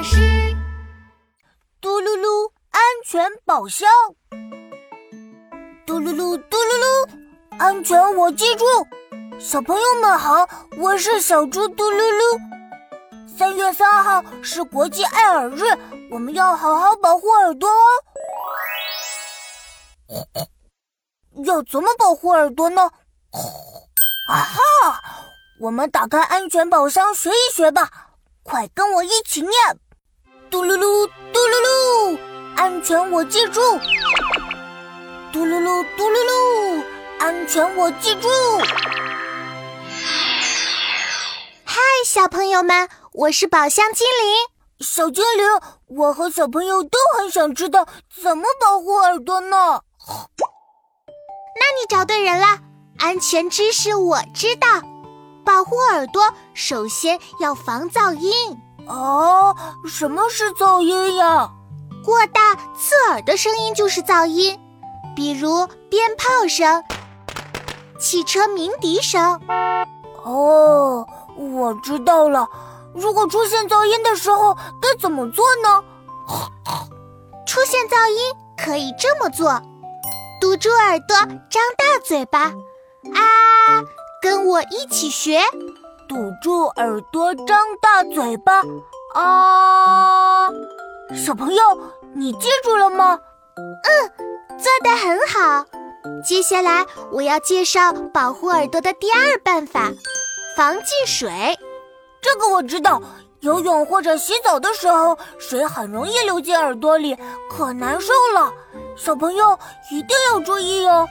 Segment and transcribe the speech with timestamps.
[0.00, 0.16] 巴士。
[1.78, 3.86] 嘟噜噜，安全宝箱。
[5.84, 7.10] 嘟噜噜，嘟噜噜，
[7.58, 8.64] 安全我记住。
[9.38, 10.48] 小朋友们好，
[10.78, 12.40] 我是小猪嘟噜噜。
[13.36, 15.64] 三月三号是国际爱耳日，
[16.10, 17.84] 我们要好好保护耳朵哦。
[21.44, 22.90] 要怎么保护耳朵呢？
[24.30, 25.02] 啊哈！
[25.60, 27.90] 我们打开安全宝箱学一学吧，
[28.42, 29.52] 快跟我一起念：
[30.50, 32.18] 嘟噜噜，嘟噜噜，
[32.56, 33.60] 安全我记住。
[35.32, 36.84] 嘟噜噜，嘟噜噜，
[37.20, 38.28] 安全我记住。
[41.64, 44.84] 嗨，小朋友们，我是宝箱精灵。
[44.84, 45.46] 小精灵，
[45.86, 47.86] 我和小朋友都很想知道
[48.20, 49.82] 怎么保护耳朵呢。
[51.54, 52.58] 那你找对人了，
[52.98, 54.66] 安全知识我知道。
[55.44, 58.60] 保护耳朵，首先要防噪音。
[58.88, 59.39] 哦，
[59.86, 61.50] 什么是噪音呀？
[62.04, 64.58] 过大刺耳的声音就是噪音，
[65.14, 66.82] 比如鞭炮声、
[67.98, 69.40] 汽车鸣笛声。
[70.22, 72.48] 哦，我知道了。
[72.94, 75.84] 如果出现噪音的时候该怎么做呢？
[77.46, 78.18] 出现噪音
[78.56, 79.60] 可以这么做：
[80.40, 81.16] 堵住耳朵，
[81.50, 83.84] 张大嘴巴，啊！
[84.22, 85.40] 跟我一起学，
[86.08, 88.62] 堵住耳朵，张大嘴巴，
[89.14, 90.48] 啊！
[91.14, 91.62] 小朋友，
[92.14, 93.18] 你记住了吗？
[93.56, 94.10] 嗯，
[94.58, 95.64] 做得很好。
[96.24, 99.90] 接下来我要介绍保护耳朵的第二办法——
[100.56, 101.58] 防进水。
[102.22, 103.02] 这个我知道，
[103.40, 107.16] 游泳或者洗澡的时候，水很容易流进耳朵里，
[107.50, 108.52] 可难受了。
[108.96, 109.58] 小朋友
[109.90, 111.08] 一定要注意哦。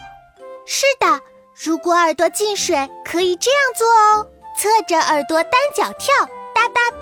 [0.65, 1.19] 是的。
[1.61, 4.25] 如果耳朵进水，可以这样做哦：
[4.57, 6.15] 侧着耳朵单脚跳，
[6.55, 6.98] 哒哒哒，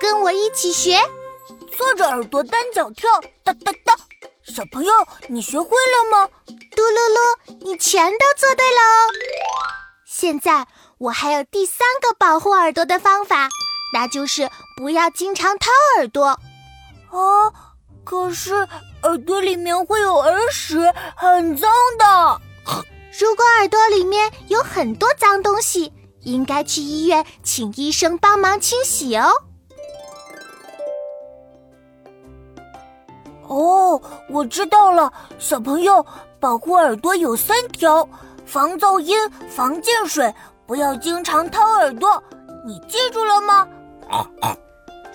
[0.00, 0.98] 跟我一起学。
[1.76, 3.08] 侧着耳朵单脚跳，
[3.44, 3.96] 哒哒哒。
[4.44, 4.92] 小朋友，
[5.28, 6.28] 你学会了吗？
[6.46, 9.12] 嘟噜噜，你全都做对了哦。
[10.06, 10.66] 现在
[10.98, 13.48] 我还有第三个保护耳朵的方法，
[13.92, 16.40] 那就是不要经常掏耳朵。
[17.10, 17.52] 哦，
[18.04, 18.54] 可是
[19.02, 22.40] 耳朵里面会有耳屎，很脏的。
[23.20, 25.92] 如果耳朵里面有很多脏东西，
[26.22, 29.30] 应该去医院请医生帮忙清洗哦。
[33.48, 34.00] 哦，
[34.30, 36.04] 我知道了，小朋友，
[36.38, 38.08] 保护耳朵有三条：
[38.46, 39.16] 防噪音、
[39.48, 40.32] 防进水，
[40.66, 42.22] 不要经常掏耳朵。
[42.64, 43.66] 你记住了吗？
[44.08, 44.56] 啊啊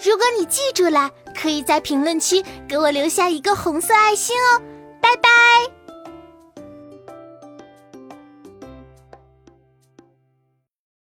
[0.03, 4.61] 如果你记住了，可以在评论区给我留下一个红色爱心哦。
[4.99, 5.72] 拜拜。